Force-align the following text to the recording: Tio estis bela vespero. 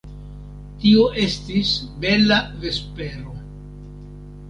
Tio 0.85 1.03
estis 1.25 1.75
bela 2.07 2.41
vespero. 2.67 3.39